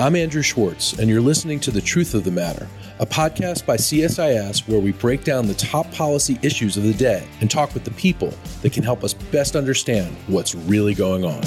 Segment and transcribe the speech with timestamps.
[0.00, 2.68] I'm Andrew Schwartz, and you're listening to The Truth of the Matter,
[3.00, 7.26] a podcast by CSIS where we break down the top policy issues of the day
[7.40, 8.32] and talk with the people
[8.62, 11.42] that can help us best understand what's really going on.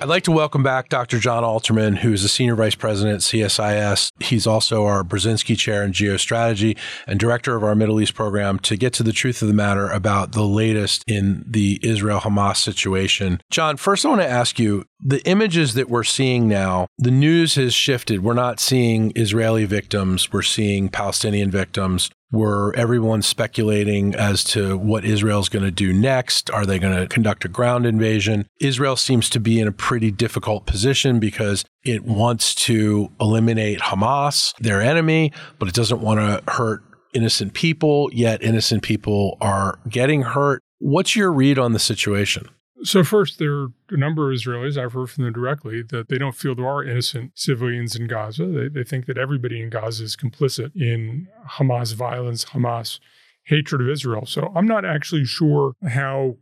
[0.00, 1.18] I'd like to welcome back Dr.
[1.18, 4.12] Jon Alterman, who is the Senior Vice President at CSIS.
[4.20, 6.78] He's also our Brzezinski Chair in Geostrategy
[7.08, 9.88] and Director of our Middle East program to get to the truth of the matter
[9.88, 13.40] about the latest in the Israel Hamas situation.
[13.50, 17.54] John, first I want to ask you the images that we're seeing now, the news
[17.54, 18.22] has shifted.
[18.22, 22.10] We're not seeing Israeli victims, we're seeing Palestinian victims.
[22.30, 26.50] Were everyone speculating as to what Israel's going to do next?
[26.50, 28.46] Are they going to conduct a ground invasion?
[28.60, 34.54] Israel seems to be in a pretty difficult position because it wants to eliminate Hamas,
[34.58, 36.82] their enemy, but it doesn't want to hurt
[37.14, 40.62] innocent people, yet innocent people are getting hurt.
[40.80, 42.50] What's your read on the situation?
[42.84, 46.18] So, first, there are a number of Israelis, I've heard from them directly, that they
[46.18, 48.46] don't feel there are innocent civilians in Gaza.
[48.46, 51.26] They, they think that everybody in Gaza is complicit in
[51.58, 53.00] Hamas violence, Hamas
[53.46, 54.26] hatred of Israel.
[54.26, 56.36] So, I'm not actually sure how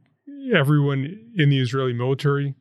[0.55, 2.55] everyone in the Israeli military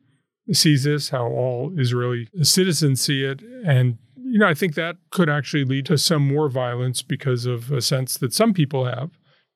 [0.52, 3.42] sees this, how all Israeli citizens see it.
[3.64, 7.70] And, you know, I think that could actually lead to some more violence because of
[7.70, 9.10] a sense that some people have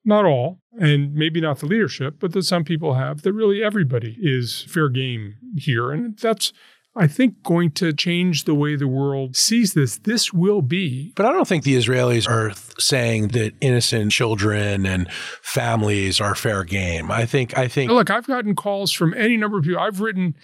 [0.05, 4.17] not all, and maybe not the leadership, but that some people have, that really everybody
[4.21, 5.91] is fair game here.
[5.91, 6.53] And that's,
[6.97, 9.99] I think, going to change the way the world sees this.
[9.99, 11.13] This will be.
[11.17, 15.11] But I don't think the Israelis are saying that innocent children and
[15.43, 17.11] families are fair game.
[17.11, 17.91] I think, I think.
[17.91, 19.81] Look, I've gotten calls from any number of people.
[19.81, 20.35] I've written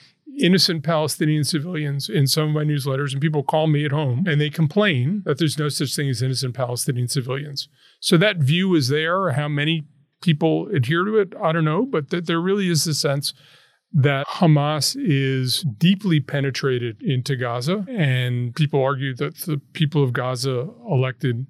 [0.41, 4.41] innocent Palestinian civilians in some of my newsletters, and people call me at home and
[4.41, 7.69] they complain that there's no such thing as innocent Palestinian civilians.
[8.01, 9.31] So that view is there.
[9.31, 9.87] How many
[10.23, 13.33] people adhere to it, I don't know, but that there really is a sense
[13.93, 17.87] that Hamas is deeply penetrated into Gaza.
[17.89, 21.47] And people argue that the people of Gaza elected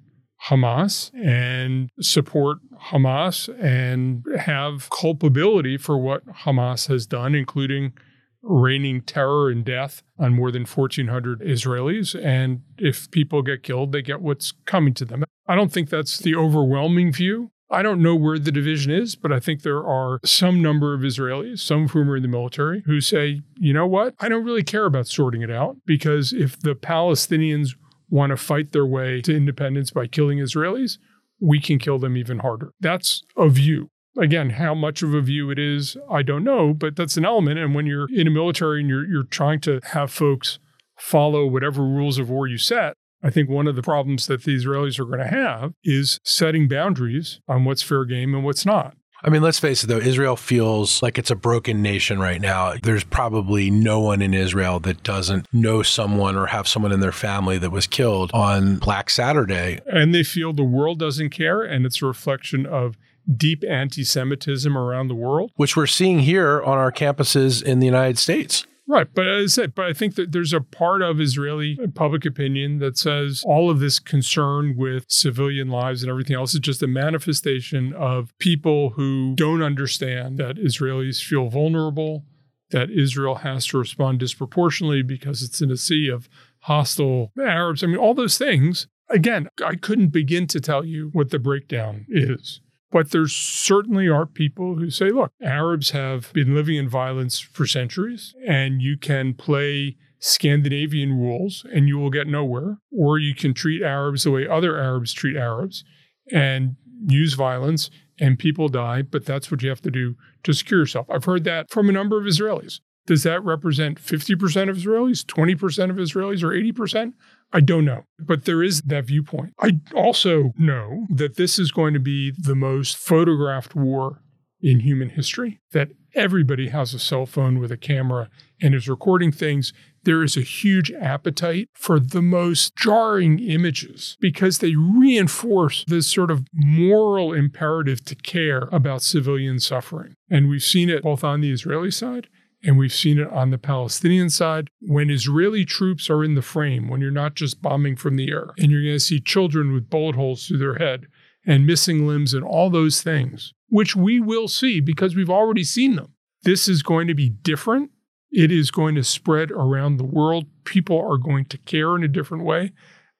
[0.49, 2.59] Hamas and support
[2.91, 7.93] Hamas and have culpability for what Hamas has done, including
[8.41, 12.19] raining terror and death on more than 1,400 Israelis.
[12.23, 15.23] And if people get killed, they get what's coming to them.
[15.47, 17.51] I don't think that's the overwhelming view.
[17.69, 21.01] I don't know where the division is, but I think there are some number of
[21.01, 24.15] Israelis, some of whom are in the military, who say, you know what?
[24.19, 27.71] I don't really care about sorting it out because if the Palestinians
[28.09, 30.97] want to fight their way to independence by killing Israelis,
[31.41, 32.71] we can kill them even harder.
[32.79, 33.89] That's a view.
[34.17, 37.59] Again, how much of a view it is, I don't know, but that's an element.
[37.59, 40.59] And when you're in a military and you're, you're trying to have folks
[40.97, 44.55] follow whatever rules of war you set, I think one of the problems that the
[44.55, 48.95] Israelis are going to have is setting boundaries on what's fair game and what's not.
[49.23, 52.75] I mean, let's face it, though, Israel feels like it's a broken nation right now.
[52.83, 57.11] There's probably no one in Israel that doesn't know someone or have someone in their
[57.11, 59.79] family that was killed on Black Saturday.
[59.87, 62.95] And they feel the world doesn't care, and it's a reflection of
[63.35, 65.51] deep anti Semitism around the world.
[65.55, 68.65] Which we're seeing here on our campuses in the United States.
[68.89, 69.07] Right.
[69.13, 72.79] But as I said, but I think that there's a part of Israeli public opinion
[72.79, 76.87] that says all of this concern with civilian lives and everything else is just a
[76.87, 82.23] manifestation of people who don't understand that Israelis feel vulnerable,
[82.71, 86.29] that Israel has to respond disproportionately because it's in a sea of
[86.61, 87.83] hostile Arabs.
[87.83, 88.87] I mean, all those things.
[89.09, 92.61] Again, I couldn't begin to tell you what the breakdown is.
[92.91, 97.65] But there certainly are people who say, look, Arabs have been living in violence for
[97.65, 102.79] centuries, and you can play Scandinavian rules and you will get nowhere.
[102.91, 105.83] Or you can treat Arabs the way other Arabs treat Arabs
[106.31, 106.75] and
[107.05, 107.89] use violence
[108.19, 111.07] and people die, but that's what you have to do to secure yourself.
[111.09, 112.79] I've heard that from a number of Israelis.
[113.05, 117.13] Does that represent 50% of Israelis, 20% of Israelis, or 80%?
[117.53, 119.53] I don't know, but there is that viewpoint.
[119.59, 124.21] I also know that this is going to be the most photographed war
[124.61, 128.29] in human history, that everybody has a cell phone with a camera
[128.59, 129.71] and is recording things.
[130.03, 136.31] There is a huge appetite for the most jarring images because they reinforce this sort
[136.31, 140.15] of moral imperative to care about civilian suffering.
[140.29, 142.27] And we've seen it both on the Israeli side
[142.63, 144.69] and we've seen it on the Palestinian side.
[144.81, 148.49] When Israeli troops are in the frame, when you're not just bombing from the air,
[148.57, 151.07] and you're going to see children with bullet holes through their head
[151.45, 155.95] and missing limbs and all those things, which we will see because we've already seen
[155.95, 156.13] them.
[156.43, 157.91] This is going to be different.
[158.31, 160.45] It is going to spread around the world.
[160.65, 162.73] People are going to care in a different way.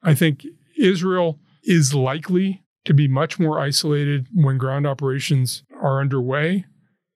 [0.04, 0.46] I think
[0.78, 6.66] Israel is likely to be much more isolated when ground operations are underway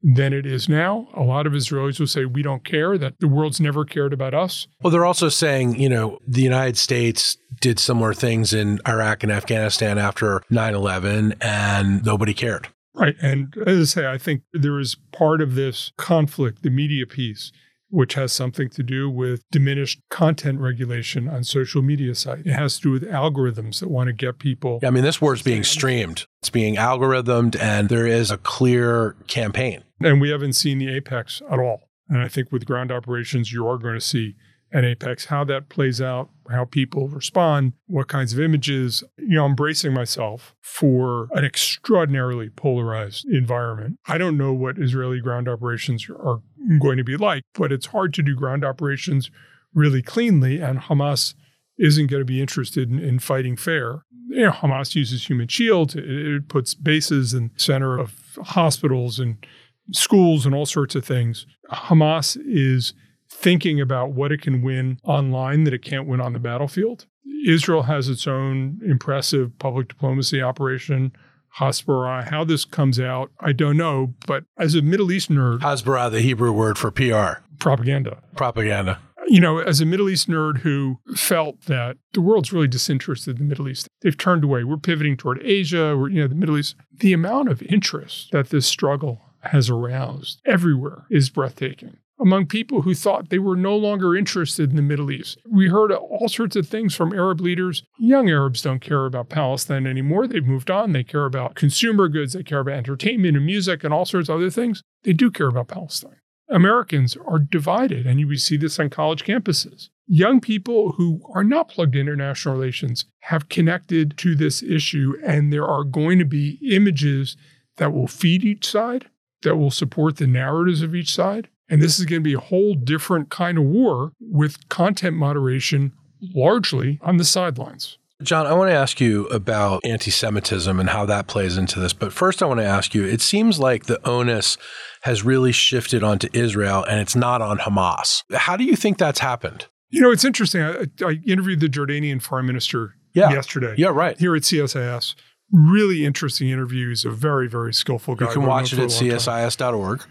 [0.03, 1.07] than it is now.
[1.15, 4.33] A lot of Israelis will say, we don't care, that the world's never cared about
[4.33, 4.68] us.
[4.81, 9.31] Well, they're also saying, you know, the United States did similar things in Iraq and
[9.31, 12.69] Afghanistan after 9 11, and nobody cared.
[12.94, 13.15] Right.
[13.21, 17.51] And as I say, I think there is part of this conflict, the media piece,
[17.89, 22.44] which has something to do with diminished content regulation on social media sites.
[22.45, 24.80] It has to do with algorithms that want to get people.
[24.81, 28.38] Yeah, I mean, this war is being streamed, it's being algorithmed, and there is a
[28.38, 29.83] clear campaign.
[30.03, 31.89] And we haven't seen the apex at all.
[32.09, 34.36] And I think with ground operations, you are going to see
[34.74, 39.03] an apex, how that plays out, how people respond, what kinds of images.
[39.18, 43.98] You know, I'm bracing myself for an extraordinarily polarized environment.
[44.07, 46.42] I don't know what Israeli ground operations are
[46.80, 49.30] going to be like, but it's hard to do ground operations
[49.74, 51.33] really cleanly, and Hamas
[51.77, 54.03] isn't going to be interested in, in fighting fair.
[54.30, 55.95] You know, Hamas uses human shields.
[55.95, 58.13] It, it puts bases in center of
[58.44, 59.45] hospitals and
[59.91, 61.45] schools and all sorts of things.
[61.71, 62.93] Hamas is
[63.29, 67.05] thinking about what it can win online that it can't win on the battlefield.
[67.45, 71.11] Israel has its own impressive public diplomacy operation,
[71.59, 72.29] Hasbara.
[72.29, 74.13] How this comes out, I don't know.
[74.27, 78.21] But as a Middle East nerd, Hasbara, the Hebrew word for PR, propaganda.
[78.35, 78.99] Propaganda.
[79.27, 83.45] You know, as a Middle East nerd who felt that the world's really disinterested in
[83.45, 84.63] the Middle East, they've turned away.
[84.63, 86.75] We're pivoting toward Asia, we're, you know, the Middle East.
[86.97, 92.93] The amount of interest that this struggle has aroused everywhere is breathtaking among people who
[92.93, 95.39] thought they were no longer interested in the Middle East.
[95.49, 97.83] We heard all sorts of things from Arab leaders.
[97.97, 100.27] Young Arabs don't care about Palestine anymore.
[100.27, 100.91] They've moved on.
[100.91, 104.35] They care about consumer goods, they care about entertainment and music and all sorts of
[104.35, 104.83] other things.
[105.03, 106.17] They do care about Palestine.
[106.47, 109.89] Americans are divided, and you see this on college campuses.
[110.05, 115.51] Young people who are not plugged into international relations have connected to this issue, and
[115.51, 117.38] there are going to be images
[117.77, 119.05] that will feed each side,
[119.43, 122.39] that will support the narratives of each side, and this is going to be a
[122.39, 127.97] whole different kind of war with content moderation largely on the sidelines.
[128.23, 131.93] Jon, I want to ask you about anti Semitism and how that plays into this.
[131.93, 134.57] But first, I want to ask you it seems like the onus
[135.01, 138.23] has really shifted onto Israel and it's not on Hamas.
[138.31, 139.65] How do you think that's happened?
[139.89, 140.61] You know, it's interesting.
[140.61, 143.31] I, I interviewed the Jordanian foreign minister yeah.
[143.31, 143.73] yesterday.
[143.77, 144.17] Yeah, right.
[144.19, 145.15] Here at CSIS.
[145.51, 146.89] Really interesting interview.
[146.89, 148.27] He's a very, very skillful guy.
[148.27, 150.03] You can watch it at csis.org.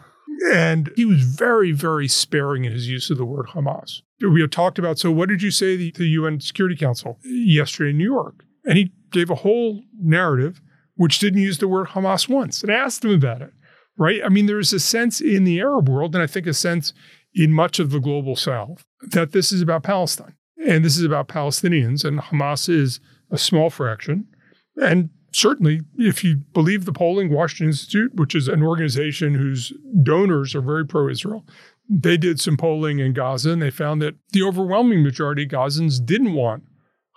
[0.53, 4.01] And he was very, very sparing in his use of the word Hamas.
[4.21, 7.91] We had talked about, so what did you say to the UN Security Council yesterday
[7.91, 8.45] in New York?
[8.65, 10.61] And he gave a whole narrative
[10.97, 12.63] which didn't use the word Hamas once.
[12.63, 13.53] And I asked him about it,
[13.97, 14.21] right?
[14.25, 16.93] I mean, there's a sense in the Arab world, and I think a sense
[17.35, 20.35] in much of the global south, that this is about Palestine.
[20.67, 23.01] And this is about Palestinians, and Hamas is
[23.31, 24.27] a small fraction.
[24.77, 29.73] And certainly, if you believe the polling, Washington Institute, which is an organization whose
[30.03, 31.45] donors are very pro Israel,
[31.89, 36.05] they did some polling in Gaza and they found that the overwhelming majority of Gazans
[36.05, 36.65] didn't want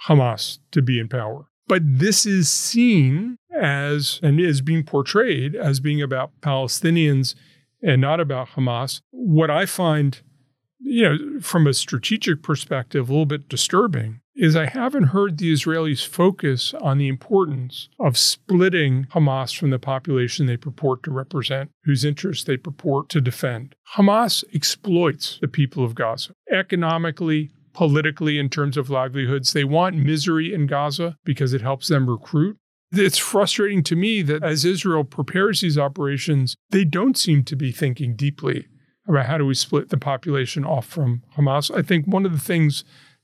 [0.07, 1.45] Hamas to be in power.
[1.67, 7.35] But this is seen as and is being portrayed as being about Palestinians
[7.81, 9.01] and not about Hamas.
[9.11, 10.19] What I find,
[10.79, 15.53] you know, from a strategic perspective, a little bit disturbing is I haven't heard the
[15.53, 21.71] Israelis focus on the importance of splitting Hamas from the population they purport to represent,
[21.83, 23.75] whose interests they purport to defend.
[23.95, 29.53] Hamas exploits the people of Gaza economically, politically, in terms of livelihoods.
[29.53, 32.57] They want misery in Gaza because it helps them recruit.
[32.91, 37.71] It's frustrating to me that as Israel prepares these operations, they don't seem to be
[37.71, 38.67] thinking deeply
[39.07, 41.75] about how do we split the population off from Hamas.
[41.75, 42.83] I think one of the things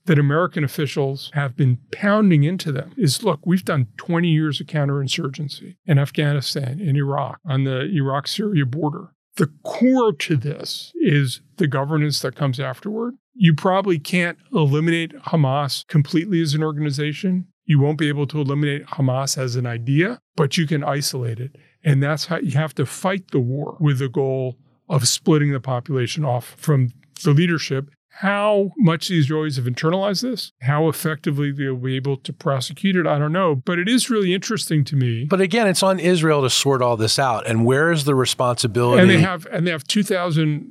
[0.10, 4.66] that American officials have been pounding into them is look, we've done 20 years of
[4.66, 9.14] counterinsurgency in Afghanistan, in Iraq, on the Iraq Syria border.
[9.36, 13.18] The core to this is the governance that comes afterward.
[13.36, 17.46] You probably can't eliminate Hamas completely as an organization.
[17.66, 21.56] You won't be able to eliminate Hamas as an idea, but you can isolate it.
[21.84, 24.58] And that's how you have to fight the war with the goal
[24.90, 30.52] of splitting the population off from the leadership how much the Israelis have internalized this,
[30.62, 33.56] how effectively they'll be able to prosecute it, I don't know.
[33.56, 35.26] But it is really interesting to me.
[35.26, 37.48] But again, it's on Israel to sort all this out.
[37.48, 39.02] And where is the responsibility?
[39.02, 40.70] And they have and they have two thousand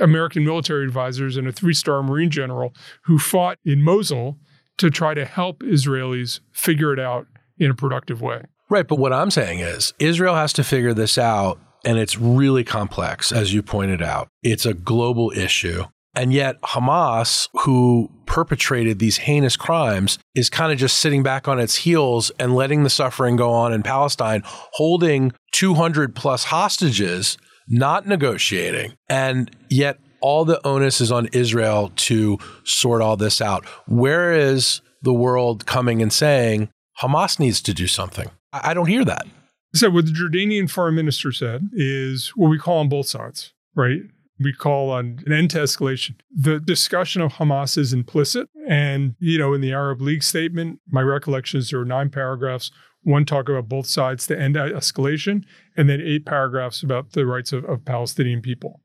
[0.00, 2.74] American military advisors and a three-star Marine general
[3.04, 4.38] who fought in Mosul
[4.78, 7.26] to try to help Israelis figure it out
[7.58, 8.42] in a productive way.
[8.68, 8.86] Right.
[8.86, 11.60] But what I'm saying is Israel has to figure this out.
[11.84, 14.28] And it's really complex, as you pointed out.
[14.42, 15.84] It's a global issue.
[16.16, 21.60] And yet, Hamas, who perpetrated these heinous crimes, is kind of just sitting back on
[21.60, 27.36] its heels and letting the suffering go on in Palestine, holding 200 plus hostages
[27.68, 28.94] not negotiating.
[29.08, 33.66] And yet all the onus is on Israel to sort all this out.
[33.86, 36.70] Where is the world coming and saying
[37.02, 38.30] Hamas needs to do something?
[38.52, 39.26] I don't hear that.
[39.74, 44.00] So, what the Jordanian foreign minister said is what we call on both sides, right?
[44.38, 46.16] We call on an end to escalation.
[46.30, 48.48] The discussion of Hamas is implicit.
[48.68, 52.70] And, you know, in the Arab League statement, my recollection is there are nine paragraphs.
[53.02, 55.44] One talk about both sides to end escalation,
[55.76, 58.80] and then eight paragraphs about the rights of, of Palestinian people.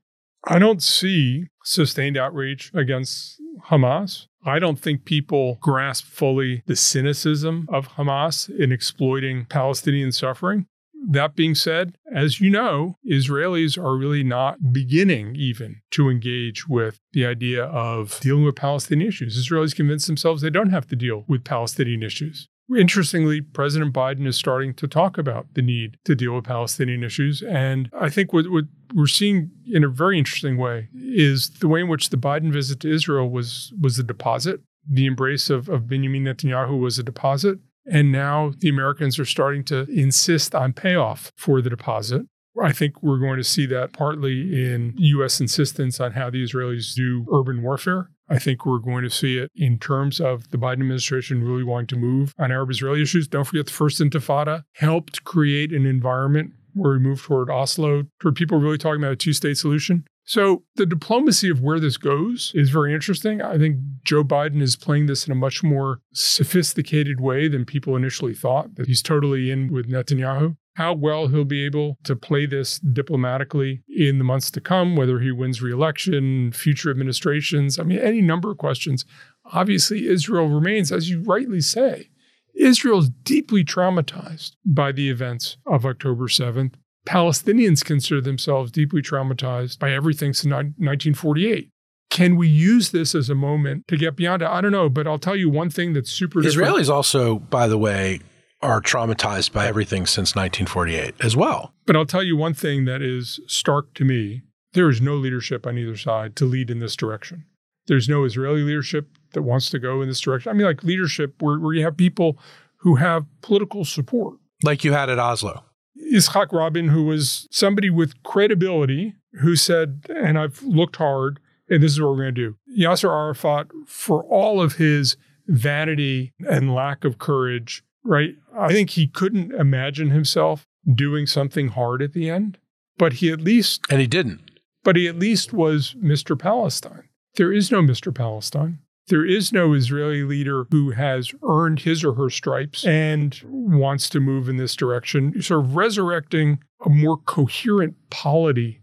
[0.47, 4.27] I don't see sustained outrage against Hamas.
[4.45, 10.65] I don't think people grasp fully the cynicism of Hamas in exploiting Palestinian suffering.
[11.09, 16.99] That being said, as you know, Israelis are really not beginning even to engage with
[17.13, 19.37] the idea of dealing with Palestinian issues.
[19.37, 22.47] Israelis convince themselves they don't have to deal with Palestinian issues.
[22.77, 27.41] Interestingly, President Biden is starting to talk about the need to deal with Palestinian issues.
[27.41, 31.81] And I think what, what we're seeing in a very interesting way is the way
[31.81, 34.61] in which the Biden visit to Israel was, was a deposit.
[34.89, 37.59] The embrace of, of Benjamin Netanyahu was a deposit.
[37.85, 42.23] And now the Americans are starting to insist on payoff for the deposit.
[42.61, 45.39] I think we're going to see that partly in U.S.
[45.39, 48.09] insistence on how the Israelis do urban warfare.
[48.29, 51.87] I think we're going to see it in terms of the Biden administration really wanting
[51.87, 53.27] to move on Arab Israeli issues.
[53.27, 58.35] Don't forget the first intifada helped create an environment where we moved toward Oslo, toward
[58.35, 60.05] people really talking about a two state solution.
[60.23, 63.41] So the diplomacy of where this goes is very interesting.
[63.41, 67.95] I think Joe Biden is playing this in a much more sophisticated way than people
[67.95, 70.57] initially thought, that he's totally in with Netanyahu.
[70.75, 75.19] How well he'll be able to play this diplomatically in the months to come, whether
[75.19, 79.05] he wins reelection, future administrations, I mean, any number of questions.
[79.51, 82.09] Obviously, Israel remains, as you rightly say,
[82.55, 86.75] Israel's deeply traumatized by the events of October 7th.
[87.07, 91.69] Palestinians consider themselves deeply traumatized by everything since 1948.
[92.09, 94.47] Can we use this as a moment to get beyond it?
[94.47, 96.75] I don't know, but I'll tell you one thing that's super different.
[96.75, 98.19] Israelis also, by the way,
[98.61, 101.73] are traumatized by everything since 1948 as well.
[101.85, 104.41] But I'll tell you one thing that is stark to me
[104.73, 107.45] there is no leadership on either side to lead in this direction.
[107.87, 110.49] There's no Israeli leadership that wants to go in this direction.
[110.49, 112.37] I mean, like leadership where, where you have people
[112.77, 114.37] who have political support.
[114.63, 115.63] Like you had at Oslo.
[116.11, 121.39] Yitzhak Rabin, who was somebody with credibility, who said, and I've looked hard,
[121.69, 122.55] and this is what we're going to do.
[122.77, 125.15] Yasser Arafat, for all of his
[125.47, 128.35] vanity and lack of courage, right?
[128.57, 132.57] I think he couldn't imagine himself doing something hard at the end,
[132.97, 133.85] but he at least.
[133.89, 134.51] And he didn't.
[134.83, 136.37] But he at least was Mr.
[136.37, 137.09] Palestine.
[137.35, 138.13] There is no Mr.
[138.13, 138.79] Palestine.
[139.11, 144.21] There is no Israeli leader who has earned his or her stripes and wants to
[144.21, 145.41] move in this direction.
[145.41, 148.79] Sort of resurrecting a more coherent polity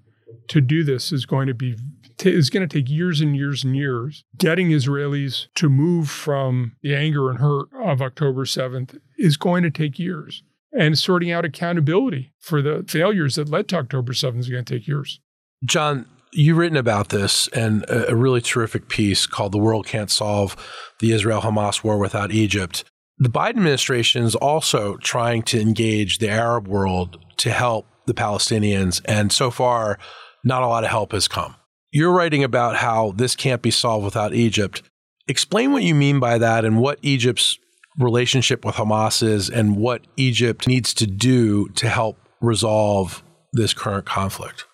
[0.49, 1.77] to do this is going to be
[2.25, 4.23] is going to take years and years and years.
[4.37, 9.71] Getting Israelis to move from the anger and hurt of October 7th is going to
[9.71, 10.43] take years.
[10.79, 14.75] And sorting out accountability for the failures that led to October 7th is going to
[14.75, 15.21] take years.
[15.65, 20.57] Jon, you've written about this and a, really terrific piece called The World Can't Solve
[21.01, 22.85] the Israel Hamas War Without Egypt.
[23.19, 29.01] The Biden administration is also trying to engage the Arab world to help the Palestinians.
[29.05, 29.99] And so far,
[30.45, 31.57] not a lot of help has come.
[31.91, 34.83] You're writing about how this can't be solved without Egypt.
[35.27, 37.59] Explain what you mean by that and what Egypt's
[37.99, 44.07] relationship with Hamas is and what Egypt needs to do to help resolve this current
[44.07, 44.68] conflict.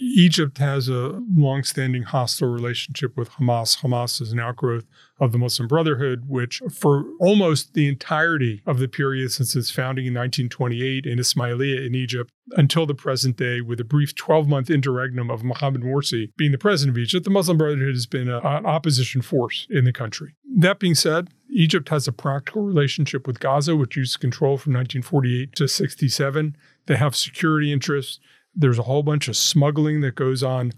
[0.00, 3.80] Egypt has a long-standing hostile relationship with Hamas.
[3.80, 4.86] Hamas is an outgrowth
[5.18, 10.06] of the Muslim Brotherhood, which for almost the entirety of the period since its founding
[10.06, 15.30] in 1928 in Ismailia in Egypt until the present day, with a brief 12-month interregnum
[15.30, 18.66] of Mohammed Morsi being the president of Egypt, the Muslim Brotherhood has been a, an
[18.66, 20.34] opposition force in the country.
[20.56, 25.54] That being said, Egypt has a practical relationship with Gaza, which used control from 1948
[25.56, 26.56] to 67.
[26.86, 28.20] They have security interests.
[28.56, 30.72] There's a whole bunch of smuggling that goes on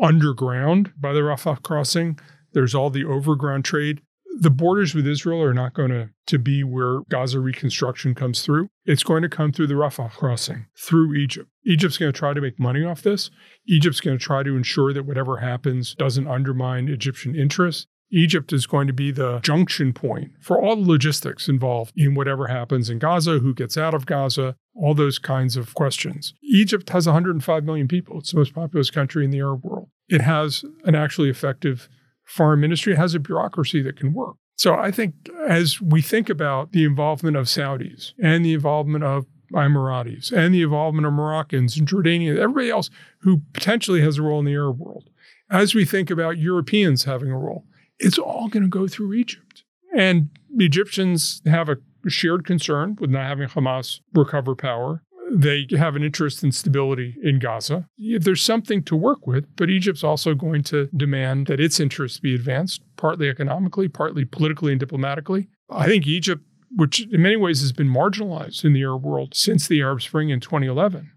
[0.00, 2.18] underground by the Rafah crossing.
[2.52, 4.00] There's all the overground trade.
[4.40, 8.68] The borders with Israel are not going to, to be where Gaza reconstruction comes through.
[8.84, 11.48] It's going to come through the Rafah crossing, through Egypt.
[11.64, 13.30] Egypt's going to try to make money off this.
[13.66, 17.86] Egypt's going to try to ensure that whatever happens doesn't undermine Egyptian interests.
[18.10, 22.46] Egypt is going to be the junction point for all the logistics involved in whatever
[22.46, 26.34] happens in Gaza, who gets out of Gaza, all those kinds of questions.
[26.42, 28.18] Egypt has 105 million people.
[28.18, 29.88] It's the most populous country in the Arab world.
[30.08, 31.88] It has an actually effective
[32.24, 34.36] foreign ministry, it has a bureaucracy that can work.
[34.56, 35.14] So I think
[35.48, 40.62] as we think about the involvement of Saudis and the involvement of Emiratis and the
[40.62, 44.78] involvement of Moroccans and Jordanians, everybody else who potentially has a role in the Arab
[44.78, 45.10] world.
[45.50, 47.66] As we think about Europeans having a role,
[47.98, 49.64] it's all going to go through Egypt.
[49.96, 51.76] And the Egyptians have a
[52.08, 55.02] shared concern with not having Hamas recover power.
[55.32, 57.88] They have an interest in stability in Gaza.
[57.96, 62.34] There's something to work with, but Egypt's also going to demand that its interests be
[62.34, 65.48] advanced, partly economically, partly politically and diplomatically.
[65.70, 66.42] I think Egypt,
[66.76, 70.28] which in many ways has been marginalized in the Arab world since the Arab Spring
[70.28, 71.10] in 2011,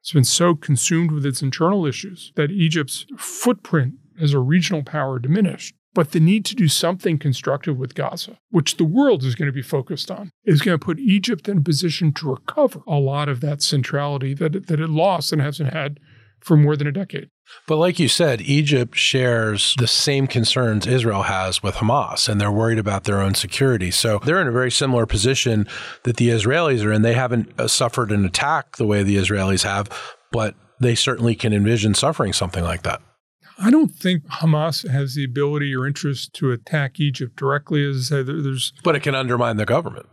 [0.00, 5.18] it's been so consumed with its internal issues that Egypt's footprint as a regional power
[5.18, 5.74] diminished.
[5.92, 9.52] But the need to do something constructive with Gaza, which the world is going to
[9.52, 13.28] be focused on, is going to put Egypt in a position to recover a lot
[13.28, 15.98] of that centrality that it, that it lost and hasn't had
[16.40, 17.28] for more than a decade.
[17.66, 22.52] But like you said, Egypt shares the same concerns Israel has with Hamas, and they're
[22.52, 23.90] worried about their own security.
[23.90, 25.66] So they're in a very similar position
[26.04, 27.02] that the Israelis are in.
[27.02, 29.90] They haven't uh, suffered an attack the way the Israelis have,
[30.30, 33.02] but they certainly can envision suffering something like that.
[33.62, 37.88] I don't think Hamas has the ability or interest to attack Egypt directly.
[37.88, 38.72] As I there's.
[38.82, 40.06] But it can undermine the government.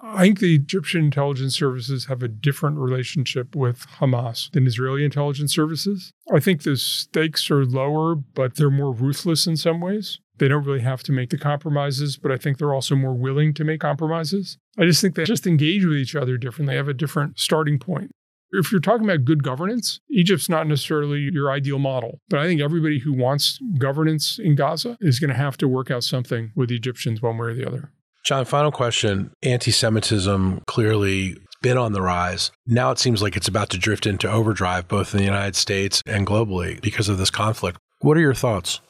[0.00, 5.54] I think the Egyptian intelligence services have a different relationship with Hamas than Israeli intelligence
[5.54, 6.12] services.
[6.32, 10.20] I think the stakes are lower, but they're more ruthless in some ways.
[10.36, 13.54] They don't really have to make the compromises, but I think they're also more willing
[13.54, 14.58] to make compromises.
[14.76, 16.74] I just think they just engage with each other differently.
[16.74, 18.10] They have a different starting point.
[18.52, 22.20] If you're talking about good governance, Egypt's not necessarily your ideal model.
[22.28, 25.90] But I think everybody who wants governance in Gaza is going to have to work
[25.90, 27.90] out something with the Egyptians one way or the other.
[28.24, 29.32] Jon, final question.
[29.42, 32.52] Anti Semitism clearly been on the rise.
[32.66, 36.02] Now it seems like it's about to drift into overdrive, both in the United States
[36.06, 37.78] and globally, because of this conflict.
[38.00, 38.80] What are your thoughts?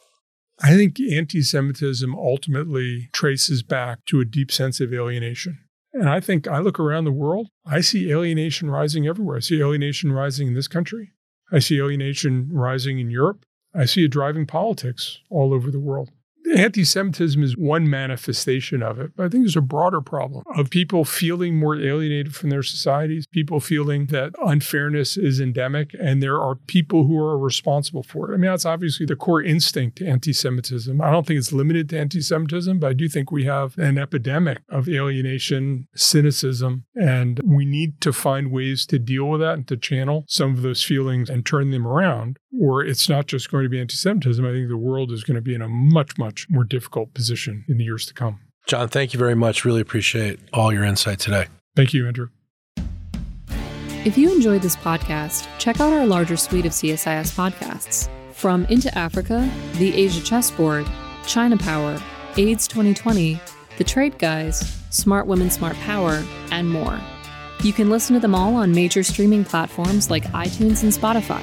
[0.62, 5.58] I think anti Semitism ultimately traces back to a deep sense of alienation.
[5.94, 9.36] And I think I look around the world, I see alienation rising everywhere.
[9.36, 11.12] I see alienation rising in this country.
[11.52, 13.46] I see alienation rising in Europe.
[13.72, 16.11] I see it driving politics all over the world.
[16.54, 20.70] Anti Semitism is one manifestation of it, but I think there's a broader problem of
[20.70, 26.40] people feeling more alienated from their societies, people feeling that unfairness is endemic, and there
[26.40, 28.34] are people who are responsible for it.
[28.34, 31.00] I mean, that's obviously the core instinct to anti Semitism.
[31.00, 33.98] I don't think it's limited to anti Semitism, but I do think we have an
[33.98, 39.68] epidemic of alienation, cynicism, and we need to find ways to deal with that and
[39.68, 43.64] to channel some of those feelings and turn them around or it's not just going
[43.64, 44.44] to be anti Semitism.
[44.44, 47.14] I think the world is going to be in a much, much, much more difficult
[47.14, 48.40] position in the years to come.
[48.66, 49.64] Jon, thank you very much.
[49.64, 51.46] Really appreciate all your insight today.
[51.76, 52.28] Thank you, Andrew.
[54.04, 58.96] If you enjoyed this podcast, check out our larger suite of CSIS podcasts from Into
[58.96, 60.87] Africa, The Asia Chessboard,
[61.26, 62.00] China Power,
[62.37, 63.40] AIDS 2020,
[63.78, 66.98] The Trade Guys, Smart Women, Smart Power, and more.
[67.62, 71.42] You can listen to them all on major streaming platforms like iTunes and Spotify.